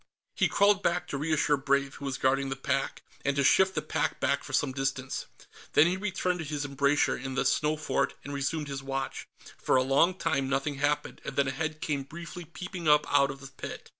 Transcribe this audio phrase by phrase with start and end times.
[0.33, 3.83] He crawled back to reassure Brave, who was guarding the pack, and to shift the
[3.83, 5.27] pack back for some distance.
[5.73, 9.27] Then he returned to his embrasure in the snow fort and resumed his watch.
[9.59, 13.29] For a long time, nothing happened, and then a head came briefly peeping up out
[13.29, 13.89] of the pit.